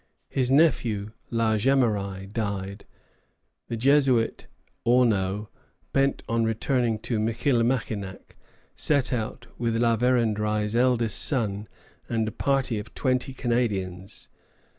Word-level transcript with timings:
His 0.29 0.49
nephew, 0.49 1.11
La 1.29 1.57
Jemeraye, 1.57 2.25
died. 2.33 2.85
The 3.67 3.77
Jesuit 3.77 4.47
Auneau, 4.83 5.49
bent 5.93 6.23
on 6.27 6.43
returning 6.43 6.97
to 7.01 7.19
Michillimackinac, 7.19 8.35
set 8.73 9.13
out 9.13 9.45
with 9.59 9.75
La 9.75 9.95
Vérendrye's 9.95 10.75
eldest 10.75 11.21
son 11.23 11.67
and 12.09 12.27
a 12.27 12.31
party 12.31 12.79
of 12.79 12.95
twenty 12.95 13.31
Canadians. 13.31 14.27